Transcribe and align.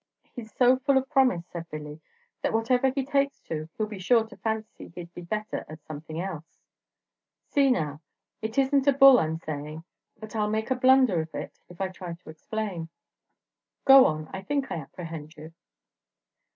"He's 0.33 0.51
so 0.51 0.79
full 0.79 0.97
of 0.97 1.07
promise," 1.11 1.45
said 1.45 1.69
Billy, 1.69 2.01
"that 2.41 2.53
whatever 2.53 2.89
he 2.89 3.05
takes 3.05 3.39
to 3.41 3.69
he 3.77 3.83
'll 3.83 3.87
be 3.87 3.99
sure 3.99 4.25
to 4.25 4.37
fancy 4.37 4.87
he 4.95 5.03
'd 5.03 5.13
be 5.13 5.21
better 5.21 5.63
at 5.69 5.83
something 5.85 6.19
else. 6.19 6.57
See, 7.49 7.69
now, 7.69 8.01
it 8.41 8.57
isn 8.57 8.81
't 8.81 8.89
a 8.89 8.97
bull 8.97 9.19
I 9.19 9.25
'm 9.25 9.37
sayin', 9.37 9.83
but 10.19 10.35
I 10.35 10.41
'll 10.41 10.49
make 10.49 10.71
a 10.71 10.75
blunder 10.75 11.21
of 11.21 11.35
it 11.35 11.59
if 11.69 11.79
I 11.79 11.89
try 11.89 12.13
to 12.15 12.29
explain." 12.31 12.89
"Go 13.85 14.07
on; 14.07 14.27
I 14.33 14.41
think 14.41 14.71
I 14.71 14.77
apprehend 14.77 15.37
you." 15.37 15.53